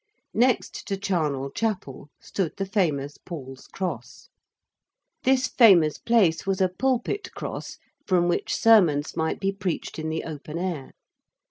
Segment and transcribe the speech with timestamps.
[0.33, 4.29] Next to Charnel Chapel stood the famous Paul's Cross.
[5.25, 7.77] This famous place was a Pulpit Cross,
[8.07, 10.93] from which sermons might be preached in the open air.